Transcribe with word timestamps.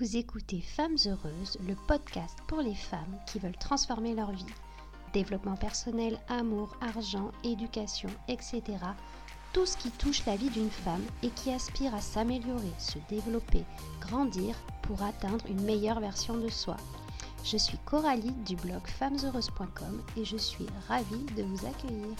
Vous 0.00 0.16
écoutez 0.16 0.60
Femmes 0.60 0.96
Heureuses, 1.06 1.56
le 1.68 1.76
podcast 1.86 2.36
pour 2.48 2.60
les 2.60 2.74
femmes 2.74 3.16
qui 3.28 3.38
veulent 3.38 3.56
transformer 3.56 4.12
leur 4.12 4.32
vie. 4.32 4.44
Développement 5.12 5.54
personnel, 5.54 6.18
amour, 6.26 6.76
argent, 6.80 7.30
éducation, 7.44 8.08
etc. 8.26 8.62
Tout 9.52 9.66
ce 9.66 9.76
qui 9.76 9.92
touche 9.92 10.26
la 10.26 10.34
vie 10.34 10.50
d'une 10.50 10.70
femme 10.70 11.04
et 11.22 11.30
qui 11.30 11.52
aspire 11.52 11.94
à 11.94 12.00
s'améliorer, 12.00 12.72
se 12.76 12.98
développer, 13.08 13.64
grandir 14.00 14.56
pour 14.82 15.00
atteindre 15.00 15.46
une 15.48 15.62
meilleure 15.62 16.00
version 16.00 16.38
de 16.38 16.48
soi. 16.48 16.76
Je 17.44 17.56
suis 17.56 17.78
Coralie 17.84 18.34
du 18.44 18.56
blog 18.56 18.84
femmesheureuses.com 18.98 20.02
et 20.16 20.24
je 20.24 20.36
suis 20.36 20.66
ravie 20.88 21.24
de 21.36 21.44
vous 21.44 21.66
accueillir. 21.66 22.16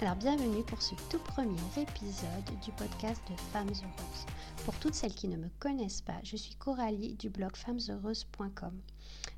Alors 0.00 0.16
bienvenue 0.16 0.62
pour 0.64 0.82
ce 0.82 0.94
tout 1.08 1.18
premier 1.18 1.56
épisode 1.76 2.60
du 2.62 2.70
podcast 2.72 3.22
de 3.30 3.36
Femmes 3.52 3.68
Heureuses. 3.68 4.26
Pour 4.64 4.78
toutes 4.78 4.94
celles 4.94 5.14
qui 5.14 5.28
ne 5.28 5.36
me 5.36 5.50
connaissent 5.58 6.00
pas, 6.00 6.18
je 6.22 6.38
suis 6.38 6.54
Coralie 6.54 7.16
du 7.16 7.28
blog 7.28 7.54
femmesheureuses.com. 7.54 8.72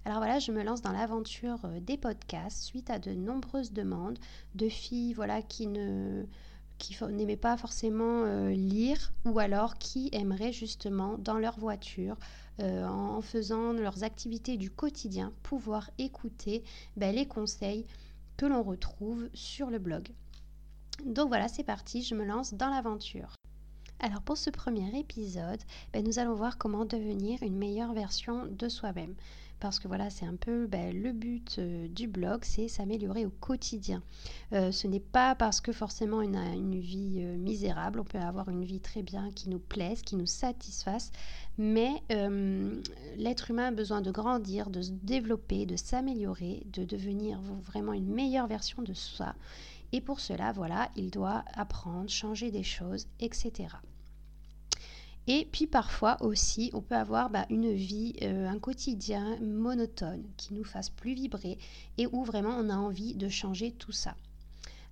Alors 0.05 0.19
voilà, 0.19 0.39
je 0.39 0.53
me 0.53 0.63
lance 0.63 0.83
dans 0.83 0.93
l'aventure 0.93 1.65
euh, 1.65 1.81
des 1.81 1.97
podcasts 1.97 2.63
suite 2.63 2.91
à 2.91 3.01
de 3.01 3.11
nombreuses 3.11 3.73
demandes 3.73 4.21
de 4.55 4.69
filles 4.69 5.15
voilà 5.15 5.43
qui 5.43 5.67
n'aimaient 5.67 7.37
pas 7.37 7.57
forcément 7.57 8.23
euh, 8.23 8.51
lire 8.51 9.13
ou 9.25 9.41
alors 9.41 9.79
qui 9.79 10.11
aimeraient 10.13 10.53
justement 10.53 11.19
dans 11.19 11.39
leur 11.39 11.59
voiture, 11.59 12.17
euh, 12.61 12.87
en 12.87 13.21
faisant 13.21 13.73
leurs 13.73 14.05
activités 14.05 14.57
du 14.57 14.71
quotidien, 14.71 15.33
pouvoir 15.43 15.91
écouter 15.99 16.63
ben, 16.97 17.13
les 17.13 17.27
conseils 17.27 17.85
que 18.37 18.47
l'on 18.47 18.63
retrouve 18.63 19.29
sur 19.35 19.71
le 19.71 19.81
blog. 19.81 20.07
Donc 21.05 21.27
voilà, 21.27 21.49
c'est 21.49 21.65
parti, 21.65 22.05
je 22.05 22.15
me 22.15 22.25
lance 22.25 22.55
dans 22.55 22.71
l'aventure. 22.71 23.35
Alors 24.01 24.21
pour 24.21 24.37
ce 24.37 24.51
premier 24.51 24.99
épisode, 24.99 25.61
ben, 25.93 26.05
nous 26.05 26.19
allons 26.19 26.35
voir 26.35 26.59
comment 26.59 26.85
devenir 26.85 27.43
une 27.43 27.57
meilleure 27.57 27.95
version 27.95 28.47
de 28.47 28.69
soi-même. 28.69 29.15
Parce 29.59 29.79
que 29.79 29.89
voilà, 29.89 30.11
c'est 30.11 30.27
un 30.27 30.37
peu 30.37 30.67
ben, 30.67 30.95
le 30.95 31.13
but 31.13 31.57
euh, 31.59 31.89
du 31.89 32.07
blog, 32.07 32.41
c'est 32.45 32.69
s'améliorer 32.69 33.25
au 33.25 33.31
quotidien. 33.31 34.03
Euh, 34.53 34.71
ce 34.71 34.87
n'est 34.87 35.01
pas 35.01 35.35
parce 35.35 35.63
que 35.63 35.73
forcément 35.73 36.19
on 36.19 36.35
a 36.35 36.55
une 36.55 36.79
vie 36.79 37.21
euh, 37.21 37.39
misérable, 37.39 38.01
on 38.01 38.05
peut 38.05 38.19
avoir 38.19 38.51
une 38.51 38.65
vie 38.65 38.81
très 38.81 39.03
bien 39.03 39.31
qui 39.31 39.49
nous 39.49 39.59
plaise, 39.59 40.03
qui 40.03 40.17
nous 40.17 40.27
satisfasse, 40.27 41.11
mais 41.57 42.03
l'être 43.17 43.51
humain 43.51 43.69
a 43.69 43.71
besoin 43.71 44.03
de 44.03 44.11
grandir, 44.11 44.69
de 44.69 44.83
se 44.83 44.91
développer, 44.91 45.65
de 45.65 45.77
s'améliorer, 45.77 46.65
de 46.75 46.85
devenir 46.85 47.41
vraiment 47.63 47.95
une 47.95 48.13
meilleure 48.13 48.47
version 48.47 48.83
de 48.83 48.93
soi. 48.93 49.35
Et 49.93 50.01
pour 50.01 50.21
cela, 50.21 50.53
voilà, 50.53 50.91
il 50.97 51.11
doit 51.11 51.45
apprendre, 51.55 52.11
changer 52.11 52.51
des 52.51 52.63
choses, 52.63 53.07
etc. 53.21 53.69
Et 55.29 55.49
puis 55.51 55.67
parfois 55.67 56.23
aussi, 56.23 56.71
on 56.73 56.81
peut 56.81 56.95
avoir 56.95 57.31
bah, 57.31 57.47
une 57.51 57.73
vie, 57.73 58.15
euh, 58.23 58.49
un 58.49 58.61
quotidien 58.61 59.37
monotone 59.41 60.25
qui 60.37 60.55
nous 60.55 60.63
fasse 60.63 60.89
plus 60.89 61.15
vibrer 61.15 61.59
et 61.99 62.07
où 62.07 62.25
vraiment 62.25 62.57
on 62.57 62.71
a 62.71 62.77
envie 62.77 63.15
de 63.15 63.29
changer 63.29 63.73
tout 63.73 63.93
ça. 63.93 64.15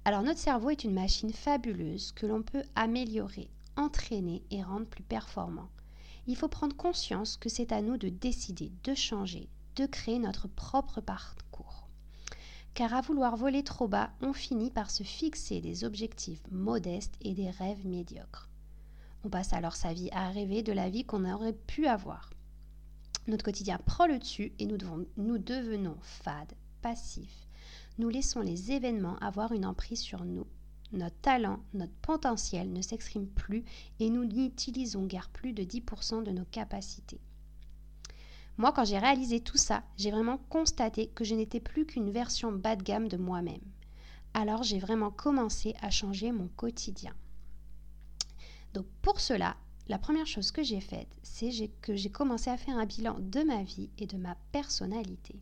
Alors 0.04 0.22
notre 0.22 0.40
cerveau 0.40 0.70
est 0.70 0.82
une 0.84 0.92
machine 0.92 1.32
fabuleuse 1.32 2.10
que 2.12 2.26
l'on 2.26 2.42
peut 2.42 2.64
améliorer, 2.74 3.48
entraîner 3.76 4.42
et 4.50 4.62
rendre 4.62 4.86
plus 4.86 5.04
performant. 5.04 5.68
Il 6.26 6.36
faut 6.36 6.48
prendre 6.48 6.74
conscience 6.74 7.36
que 7.36 7.48
c'est 7.48 7.70
à 7.70 7.80
nous 7.80 7.96
de 7.96 8.08
décider, 8.08 8.72
de 8.82 8.94
changer, 8.94 9.48
de 9.76 9.86
créer 9.86 10.18
notre 10.18 10.48
propre 10.48 11.00
parcours 11.00 11.43
car 12.74 12.92
à 12.92 13.00
vouloir 13.00 13.36
voler 13.36 13.62
trop 13.62 13.86
bas, 13.86 14.10
on 14.20 14.32
finit 14.32 14.70
par 14.70 14.90
se 14.90 15.04
fixer 15.04 15.60
des 15.60 15.84
objectifs 15.84 16.42
modestes 16.50 17.14
et 17.20 17.32
des 17.32 17.50
rêves 17.50 17.86
médiocres. 17.86 18.48
On 19.24 19.30
passe 19.30 19.52
alors 19.52 19.76
sa 19.76 19.92
vie 19.92 20.10
à 20.12 20.28
rêver 20.28 20.62
de 20.62 20.72
la 20.72 20.90
vie 20.90 21.04
qu'on 21.04 21.24
aurait 21.24 21.52
pu 21.54 21.86
avoir. 21.86 22.30
Notre 23.26 23.44
quotidien 23.44 23.78
prend 23.86 24.06
le 24.06 24.18
dessus 24.18 24.52
et 24.58 24.66
nous, 24.66 24.76
nous 25.16 25.38
devenons 25.38 25.96
fades, 26.02 26.52
passifs. 26.82 27.48
Nous 27.98 28.08
laissons 28.08 28.40
les 28.40 28.72
événements 28.72 29.16
avoir 29.20 29.52
une 29.52 29.64
emprise 29.64 30.00
sur 30.00 30.24
nous. 30.24 30.46
Notre 30.92 31.16
talent, 31.22 31.60
notre 31.72 31.94
potentiel 32.02 32.72
ne 32.72 32.82
s'exprime 32.82 33.26
plus 33.26 33.64
et 33.98 34.10
nous 34.10 34.24
n'utilisons 34.24 35.06
guère 35.06 35.30
plus 35.30 35.52
de 35.52 35.62
10% 35.62 36.22
de 36.22 36.30
nos 36.30 36.44
capacités. 36.44 37.20
Moi, 38.56 38.72
quand 38.72 38.84
j'ai 38.84 38.98
réalisé 38.98 39.40
tout 39.40 39.56
ça, 39.56 39.82
j'ai 39.96 40.12
vraiment 40.12 40.38
constaté 40.48 41.08
que 41.08 41.24
je 41.24 41.34
n'étais 41.34 41.60
plus 41.60 41.86
qu'une 41.86 42.10
version 42.10 42.52
bas 42.52 42.76
de 42.76 42.82
gamme 42.82 43.08
de 43.08 43.16
moi-même. 43.16 43.60
Alors 44.32 44.62
j'ai 44.62 44.78
vraiment 44.78 45.10
commencé 45.10 45.74
à 45.80 45.90
changer 45.90 46.32
mon 46.32 46.48
quotidien. 46.48 47.14
Donc 48.72 48.86
pour 49.02 49.20
cela, 49.20 49.56
la 49.88 49.98
première 49.98 50.26
chose 50.26 50.50
que 50.50 50.62
j'ai 50.62 50.80
faite, 50.80 51.16
c'est 51.22 51.50
que 51.80 51.94
j'ai 51.94 52.10
commencé 52.10 52.50
à 52.50 52.56
faire 52.56 52.78
un 52.78 52.86
bilan 52.86 53.16
de 53.20 53.42
ma 53.42 53.62
vie 53.62 53.90
et 53.98 54.06
de 54.06 54.16
ma 54.16 54.36
personnalité. 54.52 55.36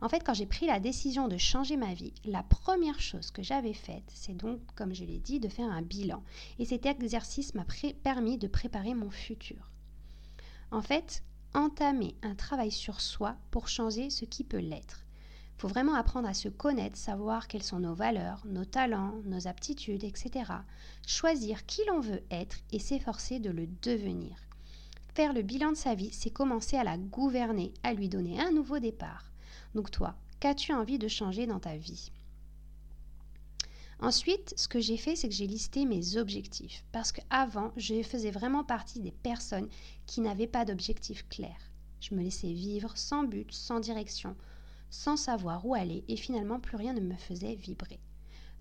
En 0.00 0.08
fait, 0.08 0.24
quand 0.24 0.34
j'ai 0.34 0.46
pris 0.46 0.66
la 0.66 0.80
décision 0.80 1.28
de 1.28 1.36
changer 1.36 1.76
ma 1.76 1.94
vie, 1.94 2.14
la 2.24 2.42
première 2.42 3.00
chose 3.00 3.30
que 3.30 3.42
j'avais 3.42 3.72
faite, 3.72 4.10
c'est 4.12 4.36
donc, 4.36 4.58
comme 4.74 4.94
je 4.94 5.04
l'ai 5.04 5.20
dit, 5.20 5.38
de 5.38 5.48
faire 5.48 5.70
un 5.70 5.82
bilan. 5.82 6.24
Et 6.58 6.64
cet 6.64 6.86
exercice 6.86 7.54
m'a 7.54 7.64
permis 8.02 8.36
de 8.36 8.48
préparer 8.48 8.94
mon 8.94 9.10
futur. 9.10 9.70
En 10.72 10.82
fait, 10.82 11.22
entamer 11.54 12.14
un 12.22 12.34
travail 12.34 12.70
sur 12.70 13.00
soi 13.00 13.36
pour 13.50 13.68
changer 13.68 14.10
ce 14.10 14.24
qui 14.24 14.44
peut 14.44 14.58
l'être. 14.58 15.04
Il 15.56 15.60
faut 15.62 15.68
vraiment 15.68 15.94
apprendre 15.94 16.28
à 16.28 16.34
se 16.34 16.48
connaître, 16.48 16.96
savoir 16.96 17.46
quelles 17.46 17.62
sont 17.62 17.78
nos 17.78 17.94
valeurs, 17.94 18.42
nos 18.46 18.64
talents, 18.64 19.14
nos 19.24 19.46
aptitudes, 19.46 20.02
etc. 20.02 20.50
Choisir 21.06 21.66
qui 21.66 21.82
l'on 21.86 22.00
veut 22.00 22.22
être 22.30 22.56
et 22.72 22.78
s'efforcer 22.78 23.38
de 23.38 23.50
le 23.50 23.68
devenir. 23.82 24.36
Faire 25.14 25.32
le 25.32 25.42
bilan 25.42 25.70
de 25.72 25.76
sa 25.76 25.94
vie, 25.94 26.12
c'est 26.12 26.30
commencer 26.30 26.76
à 26.76 26.84
la 26.84 26.96
gouverner, 26.96 27.74
à 27.82 27.92
lui 27.92 28.08
donner 28.08 28.40
un 28.40 28.50
nouveau 28.50 28.78
départ. 28.78 29.30
Donc 29.74 29.90
toi, 29.90 30.16
qu'as-tu 30.40 30.72
envie 30.72 30.98
de 30.98 31.08
changer 31.08 31.46
dans 31.46 31.60
ta 31.60 31.76
vie? 31.76 32.10
Ensuite, 34.02 34.52
ce 34.56 34.66
que 34.66 34.80
j'ai 34.80 34.96
fait, 34.96 35.14
c'est 35.14 35.28
que 35.28 35.34
j'ai 35.34 35.46
listé 35.46 35.84
mes 35.84 36.16
objectifs. 36.16 36.84
Parce 36.90 37.12
qu'avant, 37.12 37.70
je 37.76 38.02
faisais 38.02 38.32
vraiment 38.32 38.64
partie 38.64 38.98
des 38.98 39.12
personnes 39.12 39.68
qui 40.06 40.20
n'avaient 40.20 40.48
pas 40.48 40.64
d'objectif 40.64 41.28
clair. 41.28 41.54
Je 42.00 42.16
me 42.16 42.20
laissais 42.20 42.52
vivre 42.52 42.96
sans 42.96 43.22
but, 43.22 43.52
sans 43.52 43.78
direction, 43.78 44.34
sans 44.90 45.16
savoir 45.16 45.64
où 45.64 45.74
aller, 45.74 46.02
et 46.08 46.16
finalement, 46.16 46.58
plus 46.58 46.76
rien 46.76 46.94
ne 46.94 47.00
me 47.00 47.14
faisait 47.14 47.54
vibrer. 47.54 48.00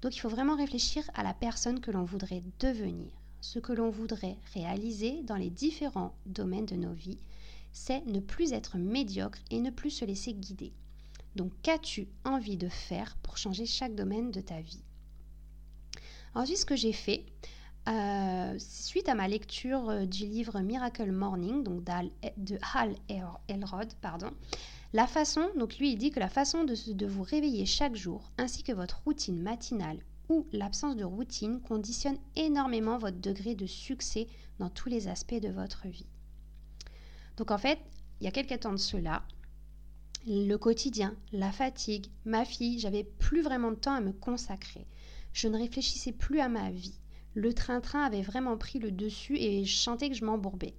Donc 0.03 0.16
il 0.16 0.19
faut 0.19 0.29
vraiment 0.29 0.56
réfléchir 0.56 1.09
à 1.16 1.24
la 1.24 1.34
personne 1.34 1.79
que 1.79 1.90
l'on 1.90 2.03
voudrait 2.03 2.44
devenir. 2.59 3.12
Ce 3.41 3.58
que 3.58 3.73
l'on 3.73 3.90
voudrait 3.90 4.38
réaliser 4.53 5.23
dans 5.23 5.38
les 5.38 5.50
différents 5.50 6.13
domaines 6.28 6.68
de 6.68 6.75
nos 6.75 6.94
vies, 6.94 7.18
c'est 7.72 8.06
ne 8.06 8.19
plus 8.19 8.53
être 8.53 8.78
médiocre 8.78 9.40
et 9.50 9.59
ne 9.59 9.72
plus 9.72 9.90
se 9.90 10.06
laisser 10.06 10.34
guider. 10.34 10.72
Donc 11.35 11.52
qu'as-tu 11.63 12.08
envie 12.25 12.58
de 12.58 12.69
faire 12.69 13.18
pour 13.23 13.38
changer 13.38 13.66
chaque 13.66 13.96
domaine 13.96 14.29
de 14.29 14.41
ta 14.41 14.62
vie? 14.62 14.84
Ensuite, 16.34 16.58
ce 16.58 16.66
que 16.66 16.75
j'ai 16.75 16.94
fait, 16.94 17.25
euh, 17.88 18.56
suite 18.59 19.09
à 19.09 19.16
ma 19.16 19.28
lecture 19.28 19.90
euh, 19.90 20.06
du 20.06 20.25
livre 20.25 20.59
Miracle 20.62 21.12
Morning, 21.12 21.64
donc 21.64 21.84
de 21.84 22.58
Hal 22.74 22.96
Elrod, 23.47 23.94
pardon, 24.02 24.31
la 24.94 25.08
façon, 25.08 25.50
donc 25.58 25.78
lui 25.78 25.91
il 25.94 25.97
dit 25.97 26.12
que 26.12 26.20
la 26.20 26.30
façon 26.30 26.64
de, 26.64 26.75
de 26.94 27.06
vous 27.06 27.24
réveiller 27.24 27.66
chaque 27.66 27.96
jour, 27.96 28.31
ainsi 28.38 28.62
que 28.62 28.72
votre 28.72 29.02
routine 29.03 29.41
matinale 29.41 30.00
ou 30.30 30.46
l'absence 30.53 30.96
de 30.96 31.03
routine, 31.03 31.59
conditionne 31.62 32.18
énormément 32.36 32.97
votre 32.97 33.20
degré 33.20 33.56
de 33.56 33.66
succès 33.66 34.28
dans 34.59 34.70
tous 34.70 34.90
les 34.90 35.08
aspects 35.08 35.41
de 35.41 35.50
votre 35.50 35.88
vie. 35.88 36.08
Donc 37.38 37.52
en 37.52 37.58
fait, 37.58 37.80
il 38.20 38.25
y 38.25 38.28
a 38.28 38.31
quelques 38.31 38.59
temps 38.59 38.74
de 38.74 38.78
cela, 38.78 39.24
le 40.28 40.56
quotidien, 40.58 41.16
la 41.31 41.52
fatigue, 41.52 42.08
ma 42.25 42.46
fille, 42.46 42.78
j'avais 42.78 43.03
plus 43.03 43.41
vraiment 43.41 43.72
de 43.72 43.75
temps 43.75 43.96
à 43.96 44.02
me 44.02 44.12
consacrer. 44.12 44.86
Je 45.34 45.47
ne 45.47 45.58
réfléchissais 45.58 46.12
plus 46.12 46.40
à 46.40 46.50
ma 46.50 46.72
vie. 46.72 47.00
Le 47.34 47.53
train-train 47.53 48.03
avait 48.03 48.22
vraiment 48.22 48.58
pris 48.58 48.80
le 48.80 48.92
dessus 48.92 49.38
et 49.38 49.64
je 49.64 49.75
sentais 49.75 50.09
que 50.09 50.16
je 50.16 50.25
m'embourbais. 50.25 50.73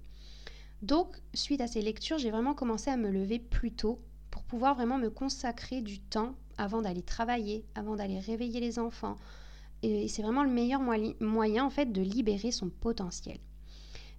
Donc, 0.81 1.21
suite 1.33 1.61
à 1.61 1.67
ces 1.67 1.81
lectures, 1.81 2.17
j'ai 2.17 2.29
vraiment 2.29 2.53
commencé 2.53 2.91
à 2.91 2.97
me 2.97 3.09
lever 3.09 3.39
plus 3.39 3.71
tôt 3.71 3.99
pour 4.29 4.43
pouvoir 4.43 4.75
vraiment 4.75 4.97
me 4.97 5.09
consacrer 5.09 5.81
du 5.81 5.99
temps 5.99 6.35
avant 6.57 6.81
d'aller 6.81 7.01
travailler, 7.01 7.65
avant 7.73 7.95
d'aller 7.95 8.19
réveiller 8.19 8.59
les 8.59 8.79
enfants. 8.79 9.17
Et 9.81 10.07
c'est 10.07 10.21
vraiment 10.21 10.43
le 10.43 10.49
meilleur 10.49 10.81
moyen 10.81 11.65
en 11.65 11.69
fait 11.69 11.91
de 11.91 12.01
libérer 12.01 12.51
son 12.51 12.69
potentiel. 12.69 13.39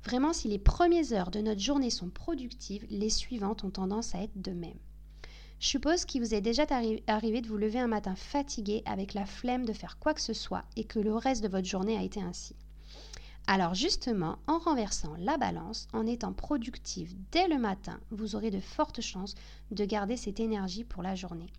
Vraiment, 0.05 0.33
si 0.33 0.49
les 0.49 0.59
premières 0.59 1.13
heures 1.13 1.31
de 1.31 1.41
notre 1.41 1.61
journée 1.61 1.91
sont 1.91 2.11
productives, 2.11 2.87
les 2.91 3.11
suivantes 3.11 3.65
ont 3.65 3.71
tendance 3.71 4.15
à 4.15 4.23
être 4.23 4.41
de 4.41 4.53
même. 4.53 4.79
Je 5.65 5.71
suppose 5.71 6.05
qu'il 6.05 6.21
vous 6.21 6.35
est 6.35 6.43
déjà 6.43 6.67
arrivé 7.07 7.41
de 7.41 7.49
vous 7.49 7.57
lever 7.57 7.79
un 7.79 7.87
matin 7.87 8.15
fatigué 8.15 8.83
avec 8.85 9.15
la 9.15 9.25
flemme 9.25 9.65
de 9.65 9.73
faire 9.73 9.99
quoi 9.99 10.13
que 10.13 10.21
ce 10.21 10.35
soit 10.35 10.63
et 10.77 10.85
que 10.85 10.99
le 10.99 11.15
reste 11.15 11.43
de 11.43 11.49
votre 11.49 11.67
journée 11.67 11.97
a 11.97 12.03
été 12.03 12.21
ainsi. 12.21 12.55
Alors 13.47 13.73
justement, 13.73 14.37
en 14.47 14.59
renversant 14.59 15.15
la 15.17 15.39
balance, 15.39 15.89
en 15.95 16.07
étant 16.07 16.35
productif 16.35 17.15
dès 17.33 17.49
le 17.49 17.57
matin, 17.57 17.99
vous 18.11 18.37
aurez 18.37 18.51
de 18.51 18.61
fortes 18.61 19.01
chances 19.01 19.37
de 19.71 19.87
garder 19.87 20.19
cette 20.19 20.39
énergie 20.39 20.85
pour 20.85 21.03
la 21.03 21.15
journée. 21.15 21.51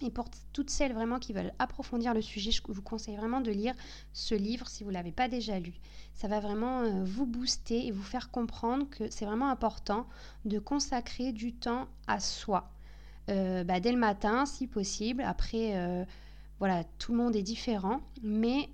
Et 0.00 0.08
pour 0.08 0.30
toutes 0.54 0.70
celles 0.70 0.94
vraiment 0.94 1.18
qui 1.18 1.34
veulent 1.34 1.52
approfondir 1.58 2.14
le 2.14 2.22
sujet, 2.22 2.50
je 2.50 2.62
vous 2.66 2.80
conseille 2.80 3.16
vraiment 3.16 3.42
de 3.42 3.50
lire 3.50 3.74
ce 4.14 4.36
livre 4.36 4.68
si 4.68 4.84
vous 4.84 4.88
ne 4.88 4.94
l'avez 4.94 5.12
pas 5.12 5.28
déjà 5.28 5.58
lu. 5.58 5.74
Ça 6.14 6.28
va 6.28 6.40
vraiment 6.40 6.80
euh, 6.80 7.04
vous 7.04 7.26
booster 7.26 7.88
et 7.88 7.90
vous 7.90 8.02
faire 8.02 8.30
comprendre 8.30 8.88
que 8.88 9.10
c'est 9.10 9.26
vraiment 9.26 9.50
important 9.50 10.06
de 10.46 10.58
consacrer 10.58 11.32
du 11.32 11.52
temps 11.52 11.88
à 12.06 12.20
soi. 12.20 12.70
Euh, 13.28 13.64
bah, 13.64 13.80
dès 13.80 13.92
le 13.92 13.98
matin, 13.98 14.46
si 14.46 14.66
possible. 14.66 15.22
Après, 15.22 15.76
euh, 15.76 16.04
voilà, 16.58 16.84
tout 16.98 17.12
le 17.12 17.18
monde 17.18 17.36
est 17.36 17.42
différent, 17.42 18.00
mais 18.22 18.68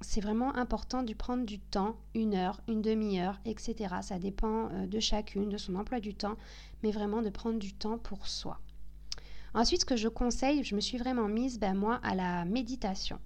c'est 0.00 0.20
vraiment 0.20 0.56
important 0.56 1.02
de 1.02 1.14
prendre 1.14 1.44
du 1.44 1.58
temps, 1.58 1.96
une 2.14 2.34
heure, 2.34 2.60
une 2.68 2.82
demi-heure, 2.82 3.38
etc. 3.44 3.96
Ça 4.02 4.18
dépend 4.18 4.70
de 4.86 5.00
chacune, 5.00 5.48
de 5.48 5.56
son 5.56 5.76
emploi 5.76 6.00
du 6.00 6.14
temps, 6.14 6.36
mais 6.82 6.90
vraiment 6.90 7.22
de 7.22 7.30
prendre 7.30 7.58
du 7.58 7.72
temps 7.72 7.98
pour 7.98 8.26
soi. 8.26 8.58
Ensuite, 9.54 9.80
ce 9.80 9.86
que 9.86 9.96
je 9.96 10.08
conseille, 10.08 10.64
je 10.64 10.74
me 10.74 10.80
suis 10.80 10.98
vraiment 10.98 11.28
mise, 11.28 11.58
ben, 11.58 11.74
moi, 11.74 12.00
à 12.02 12.14
la 12.14 12.44
méditation. 12.44 13.18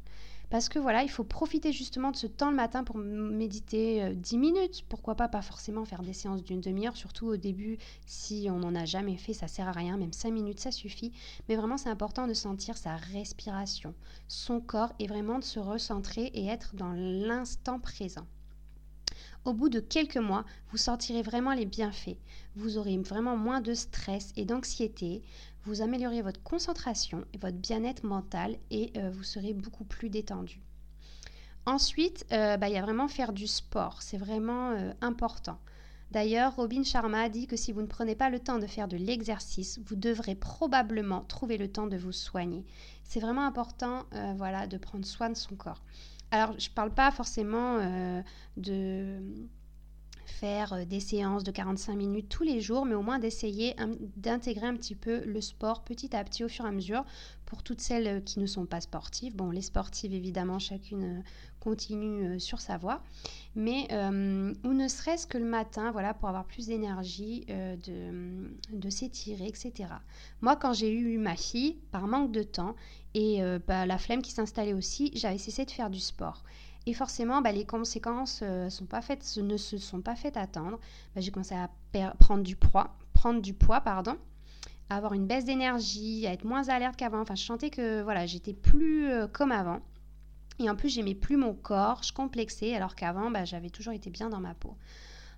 Parce 0.54 0.68
que 0.68 0.78
voilà, 0.78 1.02
il 1.02 1.10
faut 1.10 1.24
profiter 1.24 1.72
justement 1.72 2.12
de 2.12 2.16
ce 2.16 2.28
temps 2.28 2.48
le 2.48 2.54
matin 2.54 2.84
pour 2.84 2.96
méditer 2.96 4.14
10 4.14 4.36
euh, 4.36 4.38
minutes. 4.38 4.84
Pourquoi 4.88 5.16
pas, 5.16 5.26
pas 5.26 5.42
forcément 5.42 5.84
faire 5.84 6.02
des 6.02 6.12
séances 6.12 6.44
d'une 6.44 6.60
demi-heure, 6.60 6.96
surtout 6.96 7.26
au 7.26 7.36
début, 7.36 7.76
si 8.06 8.46
on 8.48 8.60
n'en 8.60 8.76
a 8.76 8.84
jamais 8.84 9.16
fait, 9.16 9.32
ça 9.32 9.48
sert 9.48 9.66
à 9.66 9.72
rien, 9.72 9.96
même 9.96 10.12
5 10.12 10.30
minutes, 10.30 10.60
ça 10.60 10.70
suffit. 10.70 11.10
Mais 11.48 11.56
vraiment, 11.56 11.76
c'est 11.76 11.88
important 11.88 12.28
de 12.28 12.34
sentir 12.34 12.76
sa 12.76 12.94
respiration, 12.94 13.96
son 14.28 14.60
corps 14.60 14.92
et 15.00 15.08
vraiment 15.08 15.40
de 15.40 15.44
se 15.44 15.58
recentrer 15.58 16.26
et 16.34 16.46
être 16.46 16.76
dans 16.76 16.92
l'instant 16.92 17.80
présent. 17.80 18.28
Au 19.44 19.52
bout 19.52 19.68
de 19.68 19.80
quelques 19.80 20.16
mois, 20.18 20.44
vous 20.70 20.78
sentirez 20.78 21.22
vraiment 21.22 21.52
les 21.52 21.66
bienfaits. 21.66 22.16
Vous 22.54 22.78
aurez 22.78 22.96
vraiment 22.98 23.36
moins 23.36 23.60
de 23.60 23.74
stress 23.74 24.32
et 24.36 24.44
d'anxiété 24.44 25.22
vous 25.64 25.81
améliorez 25.81 26.22
votre 26.22 26.43
concentration 26.43 27.25
et 27.32 27.38
votre 27.38 27.56
bien-être 27.56 28.05
mental 28.05 28.56
et 28.70 28.93
euh, 28.96 29.11
vous 29.11 29.22
serez 29.22 29.55
beaucoup 29.55 29.84
plus 29.84 30.11
détendu. 30.11 30.61
Ensuite, 31.66 32.26
euh, 32.32 32.56
bah, 32.56 32.69
il 32.69 32.75
y 32.75 32.78
a 32.78 32.82
vraiment 32.82 33.08
faire 33.08 33.32
du 33.32 33.46
sport. 33.46 34.02
C'est 34.02 34.19
vraiment 34.19 34.72
euh, 34.72 34.93
important. 35.00 35.58
D'ailleurs, 36.11 36.55
Robin 36.56 36.84
Sharma 36.84 37.28
dit 37.31 37.46
que 37.46 37.56
si 37.56 37.72
vous 37.72 37.81
ne 37.81 37.87
prenez 37.87 38.14
pas 38.14 38.28
le 38.28 38.38
temps 38.38 38.58
de 38.58 38.66
faire 38.66 38.88
de 38.88 38.96
l'exercice, 38.96 39.81
vous 39.87 39.96
devrez 39.96 40.34
probablement 40.34 41.22
trouver 41.22 41.56
le 41.56 41.69
temps 41.69 41.87
de 41.87 41.96
vous 41.96 42.12
soigner. 42.12 42.64
C'est 43.02 43.20
vraiment 43.20 43.44
important 43.44 44.05
voilà, 44.37 44.69
de 44.69 44.76
prendre 44.76 45.05
soin 45.05 45.31
de 45.31 45.37
son 45.37 45.56
corps. 45.56 45.82
Alors, 46.31 46.55
je 46.58 46.69
ne 46.69 46.75
parle 46.75 46.94
pas 46.94 47.11
forcément 47.11 47.81
de 48.56 49.19
faire 50.26 50.73
euh, 50.73 50.85
des 50.85 51.00
séances 51.00 51.44
de 51.44 51.50
45 51.50 51.94
minutes 51.94 52.29
tous 52.29 52.43
les 52.43 52.61
jours, 52.61 52.85
mais 52.85 52.94
au 52.94 53.03
moins 53.03 53.19
d'essayer 53.19 53.75
d'intégrer 54.17 54.67
un 54.67 54.76
petit 54.76 54.94
peu 54.94 55.25
le 55.25 55.41
sport 55.41 55.82
petit 55.82 56.15
à 56.15 56.25
petit 56.25 56.44
au 56.44 56.49
fur 56.49 56.65
et 56.65 56.69
à 56.69 56.73
mesure 56.73 57.05
pour 57.47 57.62
toutes 57.62 57.81
celles 57.81 58.06
euh, 58.06 58.21
qui 58.21 58.41
ne 58.41 58.47
sont 58.47 58.67
pas 58.67 58.81
sportives. 58.81 59.37
Bon, 59.37 59.50
les 59.50 59.62
sportives, 59.62 60.12
évidemment, 60.12 60.59
chacune 60.59 61.19
euh, 61.19 61.23
continue 61.61 62.38
sur 62.38 62.61
sa 62.61 62.76
voie, 62.76 63.03
mais 63.55 63.88
ou 63.91 64.73
ne 64.75 64.87
serait-ce 64.87 65.26
que 65.26 65.38
le 65.38 65.47
matin, 65.47 65.93
voilà, 65.93 66.12
pour 66.12 66.29
avoir 66.29 66.44
plus 66.44 66.67
d'énergie, 66.67 67.47
de, 67.47 68.91
s'étirer, 68.91 69.47
etc. 69.47 69.73
Moi, 70.43 70.56
quand 70.56 70.75
j'ai 70.75 70.93
eu 70.93 71.17
ma 71.17 71.37
fille, 71.37 71.79
par 71.91 72.06
manque 72.06 72.32
de 72.32 72.43
temps 72.43 72.76
et 73.15 73.41
bah, 73.67 73.87
la 73.87 73.97
flemme 73.97 74.21
qui 74.21 74.32
s'installait 74.32 74.75
aussi, 74.75 75.11
j'avais 75.15 75.38
cessé 75.38 75.65
de 75.65 75.71
faire 75.71 75.88
du 75.88 76.00
sport. 76.00 76.44
Et 76.86 76.92
forcément, 76.92 77.40
bah, 77.40 77.52
les 77.52 77.64
conséquences 77.64 78.40
euh, 78.42 78.69
sont 78.69 78.84
pas 78.84 79.00
faites, 79.00 79.38
ne 79.38 79.56
se 79.56 79.78
sont 79.78 80.02
pas 80.02 80.16
faites 80.16 80.36
attendre. 80.36 80.78
Bah, 81.14 81.20
j'ai 81.20 81.31
commencé 81.31 81.54
à 81.54 81.70
prendre 82.19 82.42
du 82.42 82.56
poids, 82.56 82.96
prendre 83.14 83.40
du 83.40 83.54
poids, 83.54 83.81
pardon, 83.81 84.19
à 84.90 84.96
avoir 84.96 85.14
une 85.14 85.26
baisse 85.26 85.46
d'énergie, 85.46 86.26
à 86.26 86.32
être 86.32 86.44
moins 86.44 86.69
alerte 86.69 86.96
qu'avant. 86.96 87.20
Enfin, 87.20 87.34
je 87.34 87.44
sentais 87.44 87.70
que 87.70 88.02
voilà, 88.02 88.26
j'étais 88.26 88.52
plus 88.52 89.08
euh, 89.10 89.26
comme 89.26 89.52
avant. 89.52 89.81
Et 90.58 90.69
en 90.69 90.76
plus, 90.76 90.90
j'aimais 90.90 91.14
plus 91.14 91.36
mon 91.36 91.54
corps, 91.54 92.02
je 92.02 92.12
complexais, 92.12 92.75
alors 92.75 92.94
qu'avant, 92.94 93.30
bah, 93.30 93.44
j'avais 93.44 93.70
toujours 93.70 93.92
été 93.94 94.10
bien 94.10 94.28
dans 94.28 94.40
ma 94.40 94.54
peau. 94.54 94.76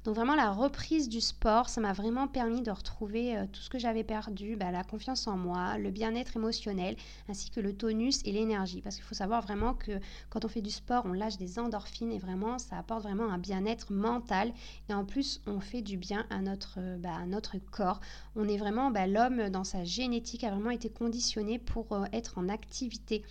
Donc 0.06 0.14
vraiment 0.14 0.36
la 0.36 0.52
reprise 0.52 1.08
du 1.08 1.20
sport, 1.20 1.68
ça 1.68 1.80
m'a 1.80 1.92
vraiment 1.92 2.28
permis 2.28 2.62
de 2.62 2.70
retrouver 2.70 3.36
euh, 3.36 3.44
tout 3.52 3.60
ce 3.60 3.68
que 3.68 3.80
j'avais 3.80 4.04
perdu, 4.04 4.54
bah, 4.54 4.70
la 4.70 4.84
confiance 4.84 5.26
en 5.26 5.36
moi, 5.36 5.78
le 5.78 5.90
bien-être 5.90 6.36
émotionnel, 6.36 6.94
ainsi 7.28 7.50
que 7.50 7.58
le 7.58 7.76
tonus 7.76 8.20
et 8.24 8.30
l'énergie. 8.30 8.80
Parce 8.82 8.94
qu'il 8.94 9.04
faut 9.04 9.16
savoir 9.16 9.42
vraiment 9.42 9.74
que 9.74 9.98
quand 10.30 10.44
on 10.44 10.48
fait 10.48 10.62
du 10.62 10.70
sport, 10.70 11.02
on 11.06 11.12
lâche 11.12 11.38
des 11.38 11.58
endorphines 11.58 12.12
et 12.12 12.20
vraiment 12.20 12.60
ça 12.60 12.78
apporte 12.78 13.02
vraiment 13.02 13.32
un 13.32 13.38
bien-être 13.38 13.92
mental. 13.92 14.52
Et 14.88 14.94
en 14.94 15.04
plus, 15.04 15.40
on 15.48 15.58
fait 15.58 15.82
du 15.82 15.96
bien 15.96 16.24
à 16.30 16.40
notre, 16.40 16.78
euh, 16.78 16.98
bah, 16.98 17.26
notre 17.26 17.58
corps. 17.58 17.98
On 18.36 18.46
est 18.46 18.58
vraiment, 18.58 18.92
bah, 18.92 19.08
l'homme 19.08 19.50
dans 19.50 19.64
sa 19.64 19.82
génétique 19.82 20.44
a 20.44 20.52
vraiment 20.52 20.70
été 20.70 20.88
conditionné 20.88 21.58
pour 21.58 21.90
euh, 21.90 22.04
être 22.12 22.38
en 22.38 22.48
activité. 22.48 23.24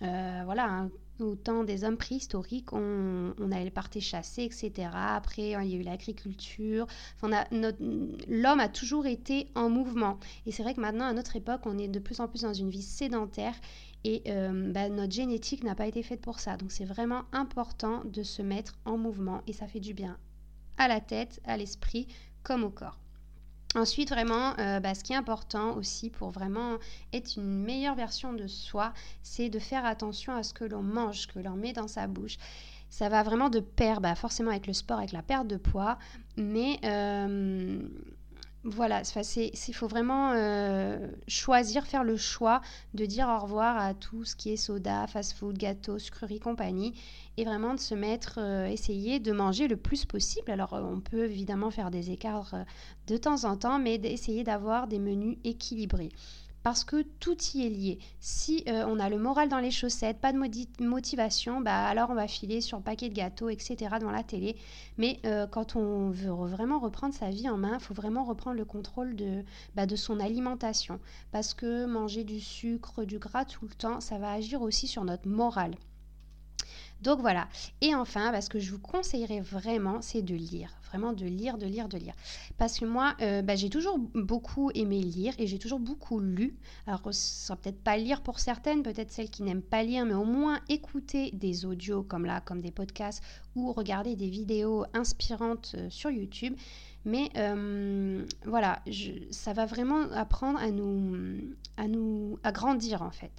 Voilà, 0.00 0.64
hein 0.64 0.90
au 1.20 1.34
temps 1.34 1.64
des 1.64 1.84
hommes 1.84 1.96
préhistoriques, 1.96 2.72
on, 2.72 3.34
on 3.38 3.52
allait 3.52 3.70
partir 3.70 4.02
chasser, 4.02 4.42
etc. 4.44 4.88
Après, 4.92 5.50
il 5.50 5.70
y 5.70 5.74
a 5.74 5.78
eu 5.78 5.82
l'agriculture. 5.82 6.86
L'homme 7.22 8.60
a 8.60 8.68
toujours 8.68 9.06
été 9.06 9.48
en 9.54 9.68
mouvement. 9.68 10.18
Et 10.46 10.52
c'est 10.52 10.62
vrai 10.62 10.74
que 10.74 10.80
maintenant, 10.80 11.06
à 11.06 11.12
notre 11.12 11.36
époque, 11.36 11.62
on 11.64 11.78
est 11.78 11.88
de 11.88 11.98
plus 11.98 12.20
en 12.20 12.28
plus 12.28 12.42
dans 12.42 12.52
une 12.52 12.70
vie 12.70 12.82
sédentaire 12.82 13.54
et 14.04 14.22
euh, 14.28 14.72
bah, 14.72 14.88
notre 14.88 15.12
génétique 15.12 15.64
n'a 15.64 15.74
pas 15.74 15.86
été 15.86 16.02
faite 16.02 16.20
pour 16.20 16.38
ça. 16.38 16.56
Donc 16.56 16.70
c'est 16.70 16.84
vraiment 16.84 17.24
important 17.32 18.02
de 18.04 18.22
se 18.22 18.42
mettre 18.42 18.78
en 18.84 18.96
mouvement 18.96 19.42
et 19.46 19.52
ça 19.52 19.66
fait 19.66 19.80
du 19.80 19.94
bien 19.94 20.18
à 20.76 20.86
la 20.86 21.00
tête, 21.00 21.40
à 21.44 21.56
l'esprit 21.56 22.06
comme 22.44 22.62
au 22.62 22.70
corps. 22.70 23.00
Ensuite, 23.74 24.08
vraiment, 24.08 24.58
euh, 24.58 24.80
bah, 24.80 24.94
ce 24.94 25.04
qui 25.04 25.12
est 25.12 25.16
important 25.16 25.76
aussi 25.76 26.08
pour 26.08 26.30
vraiment 26.30 26.78
être 27.12 27.36
une 27.36 27.64
meilleure 27.64 27.94
version 27.94 28.32
de 28.32 28.46
soi, 28.46 28.94
c'est 29.22 29.50
de 29.50 29.58
faire 29.58 29.84
attention 29.84 30.34
à 30.34 30.42
ce 30.42 30.54
que 30.54 30.64
l'on 30.64 30.82
mange, 30.82 31.26
que 31.26 31.38
l'on 31.38 31.54
met 31.54 31.74
dans 31.74 31.88
sa 31.88 32.06
bouche. 32.06 32.38
Ça 32.88 33.10
va 33.10 33.22
vraiment 33.22 33.50
de 33.50 33.60
pair, 33.60 34.00
bah, 34.00 34.14
forcément 34.14 34.50
avec 34.50 34.66
le 34.66 34.72
sport, 34.72 34.98
avec 34.98 35.12
la 35.12 35.22
perte 35.22 35.46
de 35.46 35.58
poids, 35.58 35.98
mais 36.38 36.80
euh, 36.84 37.78
voilà, 38.64 39.02
il 39.36 39.74
faut 39.74 39.86
vraiment 39.86 40.32
euh, 40.32 41.08
choisir, 41.28 41.86
faire 41.86 42.02
le 42.02 42.16
choix 42.16 42.60
de 42.92 43.06
dire 43.06 43.28
au 43.28 43.38
revoir 43.38 43.78
à 43.78 43.94
tout 43.94 44.24
ce 44.24 44.34
qui 44.34 44.50
est 44.50 44.56
soda, 44.56 45.06
fast-food, 45.06 45.56
gâteau, 45.56 45.98
sucreries, 45.98 46.40
compagnie, 46.40 46.94
et 47.36 47.44
vraiment 47.44 47.74
de 47.74 47.80
se 47.80 47.94
mettre, 47.94 48.38
euh, 48.38 48.66
essayer 48.66 49.20
de 49.20 49.30
manger 49.30 49.68
le 49.68 49.76
plus 49.76 50.04
possible. 50.04 50.50
Alors, 50.50 50.74
euh, 50.74 50.82
on 50.82 51.00
peut 51.00 51.26
évidemment 51.26 51.70
faire 51.70 51.92
des 51.92 52.10
écarts 52.10 52.54
de 53.06 53.16
temps 53.16 53.44
en 53.44 53.56
temps, 53.56 53.78
mais 53.78 53.96
d'essayer 53.96 54.42
d'avoir 54.42 54.88
des 54.88 54.98
menus 54.98 55.38
équilibrés 55.44 56.10
parce 56.68 56.84
que 56.84 57.00
tout 57.18 57.38
y 57.54 57.64
est 57.64 57.70
lié. 57.70 57.98
Si 58.20 58.62
euh, 58.68 58.84
on 58.86 59.00
a 59.00 59.08
le 59.08 59.16
moral 59.16 59.48
dans 59.48 59.58
les 59.58 59.70
chaussettes, 59.70 60.20
pas 60.20 60.34
de 60.34 60.84
motivation, 60.84 61.62
bah 61.62 61.86
alors 61.86 62.10
on 62.10 62.14
va 62.14 62.28
filer 62.28 62.60
sur 62.60 62.76
le 62.76 62.82
paquet 62.82 63.08
de 63.08 63.14
gâteaux, 63.14 63.48
etc. 63.48 63.76
devant 63.98 64.10
la 64.10 64.22
télé. 64.22 64.54
Mais 64.98 65.18
euh, 65.24 65.46
quand 65.46 65.76
on 65.76 66.10
veut 66.10 66.28
vraiment 66.28 66.78
reprendre 66.78 67.14
sa 67.14 67.30
vie 67.30 67.48
en 67.48 67.56
main, 67.56 67.78
il 67.78 67.80
faut 67.80 67.94
vraiment 67.94 68.22
reprendre 68.22 68.58
le 68.58 68.66
contrôle 68.66 69.16
de, 69.16 69.44
bah, 69.76 69.86
de 69.86 69.96
son 69.96 70.20
alimentation. 70.20 71.00
Parce 71.32 71.54
que 71.54 71.86
manger 71.86 72.22
du 72.22 72.38
sucre, 72.38 73.04
du 73.04 73.18
gras 73.18 73.46
tout 73.46 73.66
le 73.66 73.74
temps, 73.74 74.02
ça 74.02 74.18
va 74.18 74.30
agir 74.32 74.60
aussi 74.60 74.86
sur 74.86 75.04
notre 75.04 75.26
morale. 75.26 75.74
Donc 77.02 77.20
voilà. 77.20 77.48
Et 77.80 77.94
enfin, 77.94 78.32
bah, 78.32 78.40
ce 78.40 78.50
que 78.50 78.58
je 78.58 78.72
vous 78.72 78.80
conseillerais 78.80 79.40
vraiment, 79.40 80.02
c'est 80.02 80.22
de 80.22 80.34
lire. 80.34 80.70
Vraiment 80.88 81.12
de 81.12 81.26
lire, 81.26 81.58
de 81.58 81.66
lire, 81.66 81.88
de 81.88 81.96
lire. 81.96 82.14
Parce 82.56 82.78
que 82.78 82.84
moi, 82.84 83.14
euh, 83.20 83.42
bah, 83.42 83.54
j'ai 83.54 83.70
toujours 83.70 83.98
beaucoup 84.14 84.70
aimé 84.74 85.00
lire 85.00 85.34
et 85.38 85.46
j'ai 85.46 85.58
toujours 85.58 85.78
beaucoup 85.78 86.18
lu. 86.18 86.56
Alors, 86.86 87.02
peut-être 87.02 87.82
pas 87.82 87.96
lire 87.96 88.22
pour 88.22 88.40
certaines, 88.40 88.82
peut-être 88.82 89.12
celles 89.12 89.30
qui 89.30 89.42
n'aiment 89.42 89.62
pas 89.62 89.82
lire, 89.82 90.06
mais 90.06 90.14
au 90.14 90.24
moins 90.24 90.58
écouter 90.68 91.30
des 91.32 91.64
audios 91.64 92.02
comme 92.02 92.24
là, 92.24 92.40
comme 92.40 92.60
des 92.60 92.72
podcasts 92.72 93.22
ou 93.54 93.72
regarder 93.72 94.16
des 94.16 94.28
vidéos 94.28 94.84
inspirantes 94.94 95.74
euh, 95.76 95.90
sur 95.90 96.10
YouTube. 96.10 96.56
Mais 97.04 97.30
euh, 97.36 98.26
voilà, 98.44 98.82
ça 99.30 99.52
va 99.52 99.66
vraiment 99.66 100.10
apprendre 100.12 100.58
à 100.58 100.70
nous, 100.70 101.16
à 101.76 101.86
nous, 101.86 102.38
à 102.42 102.50
grandir 102.50 103.02
en 103.02 103.12
fait. 103.12 103.30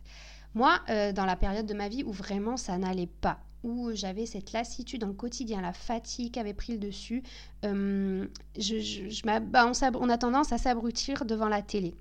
Moi, 0.56 0.80
dans 0.88 1.26
la 1.26 1.36
période 1.36 1.68
de 1.68 1.76
ma 1.76 1.90
vie 1.90 2.04
où 2.04 2.12
vraiment 2.12 2.58
ça 2.58 2.76
n'allait 2.80 3.06
pas, 3.06 3.38
où 3.64 3.92
j'avais 3.94 4.26
cette 4.26 4.52
lassitude 4.52 5.02
dans 5.02 5.08
le 5.08 5.14
quotidien, 5.14 5.62
la 5.62 5.74
fatigue 5.74 6.38
avait 6.40 6.54
pris 6.54 6.74
le 6.74 6.80
dessus, 6.80 7.24
euh, 7.66 8.28
je, 8.58 9.26
bah, 9.26 9.72
on, 10.00 10.10
a 10.10 10.18
tendance 10.18 10.52
à 10.54 10.58
s'abrutir 10.58 11.26
devant 11.26 11.50
la 11.50 11.62
télé. 11.62 11.96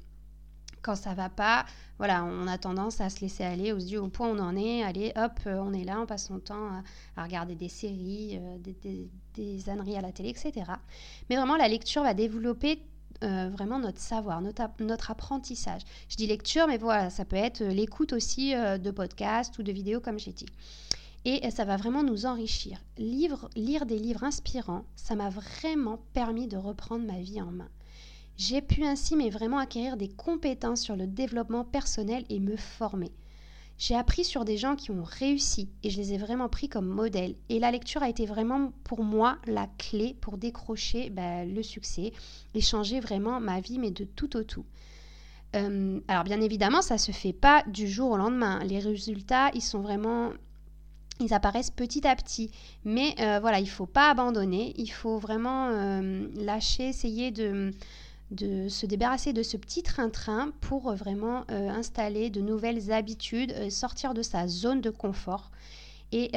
Quand 0.83 0.95
ça 0.95 1.15
va 1.15 1.29
pas, 1.29 1.67
voilà, 1.99 2.25
on 2.25 2.47
a 2.47 2.57
tendance 2.57 3.01
à 3.01 3.11
se 3.11 3.21
laisser 3.21 3.43
aller, 3.43 3.73
on 3.73 3.81
se 3.81 3.87
dit 3.87 3.97
au 3.97 4.09
point 4.09 4.29
où 4.29 4.37
on 4.37 4.39
en 4.39 4.57
est, 4.57 4.85
allez, 4.85 5.13
hop, 5.17 5.41
euh, 5.47 5.59
on 5.59 5.73
est 5.73 5.85
là, 5.85 6.01
on 6.01 6.07
passe 6.07 6.29
son 6.29 6.39
temps 6.39 6.83
à, 7.17 7.25
regarder 7.25 7.57
des 7.57 7.69
séries, 7.69 8.39
euh, 8.41 8.59
des, 8.59 9.11
des, 9.35 9.69
âneries 9.69 9.97
à 9.97 10.01
la 10.01 10.13
télé, 10.13 10.29
etc. 10.29 10.53
Mais 11.29 11.37
vraiment, 11.37 11.57
la 11.57 11.69
lecture 11.69 12.03
va 12.03 12.15
développer 12.15 12.81
vraiment 13.21 13.81
notre 13.81 13.99
savoir, 13.99 14.41
notre, 14.41 14.63
notre, 14.79 15.11
apprentissage. 15.11 15.83
Je 16.09 16.15
dis 16.15 16.29
lecture, 16.29 16.69
mais 16.69 16.79
voilà, 16.79 17.11
ça 17.11 17.25
peut 17.25 17.35
être 17.35 17.65
l'écoute 17.65 18.13
aussi 18.13 18.53
de 18.55 18.91
podcasts 18.93 19.59
ou 19.59 19.65
de 19.65 19.73
vidéos 19.73 19.99
comme 19.99 20.21
j'ai 20.21 20.31
dit 20.31 20.47
et 21.25 21.51
ça 21.51 21.65
va 21.65 21.77
vraiment 21.77 22.03
nous 22.03 22.27
enrichir. 22.27 22.79
lire 22.97 23.87
des 23.87 23.99
livres 23.99 24.25
inspirants, 24.25 24.85
ça 24.97 25.15
m'a 25.15 25.31
vraiment 25.31 25.99
permis 26.13 26.47
de 26.47 26.57
reprendre 26.57 27.05
ma 27.05 27.21
vie 27.21 27.41
en 27.41 27.51
main. 27.51 27.69
J'ai 28.37 28.63
pu 28.63 28.85
ainsi 28.85 29.17
mais 29.17 29.31
vraiment 29.31 29.59
acquérir 29.59 29.97
des 29.97 30.09
compétences 30.09 30.81
sur 30.81 30.95
le 30.95 31.09
développement 31.09 31.65
personnel 31.65 32.25
et 32.29 32.39
me 32.39 32.57
former. 32.57 33.13
J'ai 33.79 33.95
appris 33.95 34.25
sur 34.25 34.45
des 34.45 34.57
gens 34.57 34.75
qui 34.75 34.91
ont 34.91 35.05
réussi 35.05 35.69
et 35.85 35.91
je 35.91 35.99
les 35.99 36.13
ai 36.13 36.19
vraiment 36.19 36.49
pris 36.49 36.69
comme 36.69 36.87
modèle. 36.87 37.37
Et 37.49 37.61
la 37.61 37.71
lecture 37.71 38.03
a 38.03 38.09
été 38.09 38.27
vraiment 38.27 38.73
pour 38.83 39.05
moi 39.05 39.39
la 39.47 39.69
clé 39.79 40.17
pour 40.21 40.37
décrocher 40.37 41.11
bah, 41.11 41.45
le 41.45 41.63
succès 41.63 42.13
et 42.55 42.61
changer 42.61 42.99
vraiment 42.99 43.41
ma 43.41 43.61
vie, 43.61 43.79
mais 43.79 43.93
de 43.93 44.05
tout 44.05 44.37
au 44.37 44.43
tout. 44.43 44.65
Euh, 45.57 46.01
alors 46.09 46.25
bien 46.25 46.41
évidemment, 46.41 46.83
ça 46.83 46.99
se 46.99 47.13
fait 47.13 47.33
pas 47.33 47.63
du 47.69 47.89
jour 47.89 48.11
au 48.11 48.17
lendemain. 48.17 48.59
Les 48.65 48.81
résultats, 48.81 49.51
ils 49.55 49.63
sont 49.63 49.81
vraiment 49.81 50.33
ils 51.21 51.35
apparaissent 51.35 51.71
petit 51.71 52.07
à 52.07 52.15
petit. 52.17 52.51
Mais 52.85 53.15
euh, 53.21 53.39
voilà, 53.41 53.59
il 53.59 53.65
ne 53.65 53.69
faut 53.69 53.87
pas 53.87 54.11
abandonner, 54.11 54.75
il 54.77 54.89
faut 54.89 55.19
vraiment 55.19 55.69
euh, 55.69 56.27
lâcher, 56.37 56.89
essayer 56.89 57.31
de, 57.31 57.73
se 58.69 58.87
débarrasser 58.87 59.33
de 59.33 59.43
ce 59.43 59.57
petit 59.57 59.83
train-train 59.83 60.53
pour 60.61 60.93
vraiment 60.95 61.45
euh, 61.51 61.69
installer 61.71 62.31
de 62.31 62.41
nouvelles 62.41 62.93
habitudes, 62.93 63.71
sortir 63.71 64.15
de 64.15 64.23
sa 64.23 64.47
zone 64.49 64.81
de 64.81 64.91
confort. 64.91 65.51
Et, 66.11 66.31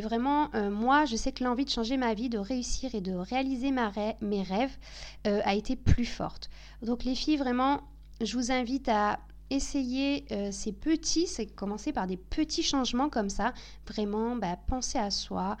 vraiment, 0.00 0.48
moi, 0.70 1.04
je 1.04 1.14
sais 1.14 1.30
que 1.30 1.44
l'envie 1.44 1.66
de 1.66 1.70
changer 1.70 1.98
ma 1.98 2.14
vie, 2.14 2.30
de 2.30 2.38
réussir 2.38 2.94
et 2.94 3.02
de 3.02 3.12
réaliser 3.12 3.70
mes 3.70 4.42
rêves 4.42 4.78
a 5.24 5.54
été 5.54 5.76
plus 5.76 6.06
forte. 6.06 6.48
Donc 6.80 7.04
les 7.04 7.14
filles, 7.14 7.36
vraiment, 7.36 7.82
je 8.22 8.34
vous 8.34 8.50
invite 8.50 8.88
à 8.88 9.18
essayer 9.50 10.24
ces 10.52 10.72
petits, 10.72 11.26
c'est 11.26 11.46
commencer 11.46 11.92
par 11.92 12.06
des 12.06 12.16
petits 12.16 12.62
changements 12.62 13.08
comme 13.08 13.30
ça, 13.30 13.52
vraiment 13.86 14.36
bah, 14.36 14.56
penser 14.66 14.98
à 14.98 15.10
soi, 15.10 15.56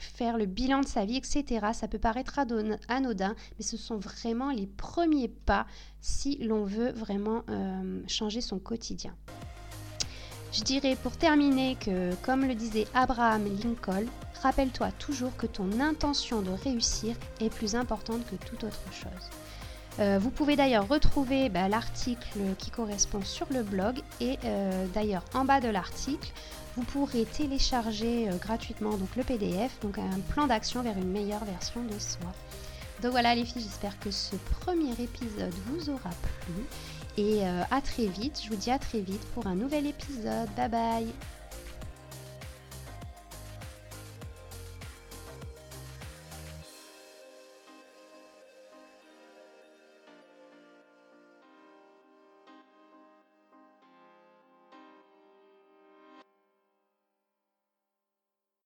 faire 0.00 0.38
le 0.38 0.46
bilan 0.46 0.80
de 0.80 0.86
sa 0.86 1.04
vie, 1.04 1.16
etc. 1.16 1.66
Ça 1.72 1.88
peut 1.88 1.98
paraître 1.98 2.38
anodin, 2.88 3.34
mais 3.58 3.64
ce 3.64 3.76
sont 3.76 3.98
vraiment 3.98 4.50
les 4.50 4.66
premiers 4.66 5.28
pas 5.28 5.66
si 6.00 6.36
l'on 6.38 6.64
veut 6.64 6.90
vraiment 6.92 7.42
euh, 7.48 8.02
changer 8.08 8.40
son 8.40 8.58
quotidien. 8.58 9.14
Je 10.52 10.62
dirais 10.62 10.96
pour 11.00 11.16
terminer 11.16 11.76
que, 11.76 12.14
comme 12.22 12.44
le 12.44 12.54
disait 12.54 12.86
Abraham 12.92 13.44
Lincoln, 13.62 14.06
rappelle-toi 14.42 14.90
toujours 14.92 15.36
que 15.36 15.46
ton 15.46 15.80
intention 15.80 16.42
de 16.42 16.50
réussir 16.50 17.14
est 17.40 17.54
plus 17.54 17.76
importante 17.76 18.26
que 18.26 18.36
toute 18.36 18.64
autre 18.64 18.92
chose. 18.92 19.30
Euh, 20.00 20.18
vous 20.18 20.30
pouvez 20.30 20.56
d'ailleurs 20.56 20.88
retrouver 20.88 21.48
bah, 21.48 21.68
l'article 21.68 22.38
qui 22.58 22.70
correspond 22.70 23.22
sur 23.22 23.46
le 23.50 23.62
blog 23.62 24.00
et 24.20 24.38
euh, 24.44 24.86
d'ailleurs 24.94 25.24
en 25.34 25.44
bas 25.44 25.60
de 25.60 25.68
l'article, 25.68 26.32
vous 26.76 26.82
pourrez 26.82 27.24
télécharger 27.24 28.28
euh, 28.28 28.36
gratuitement 28.36 28.96
donc 28.96 29.14
le 29.16 29.24
PDF, 29.24 29.78
donc 29.82 29.98
un 29.98 30.20
plan 30.30 30.46
d'action 30.46 30.82
vers 30.82 30.96
une 30.96 31.10
meilleure 31.10 31.44
version 31.44 31.82
de 31.82 31.98
soi. 31.98 32.32
Donc 33.02 33.12
voilà 33.12 33.34
les 33.34 33.44
filles, 33.44 33.62
j'espère 33.62 33.98
que 33.98 34.10
ce 34.10 34.36
premier 34.36 34.92
épisode 34.92 35.54
vous 35.66 35.90
aura 35.90 36.10
plu 36.10 36.64
et 37.16 37.42
à 37.44 37.80
très 37.80 38.06
vite. 38.06 38.40
Je 38.44 38.50
vous 38.50 38.56
dis 38.56 38.70
à 38.70 38.78
très 38.78 39.00
vite 39.00 39.24
pour 39.34 39.46
un 39.46 39.54
nouvel 39.54 39.86
épisode. 39.86 40.48
Bye 40.54 40.68
bye 40.68 41.39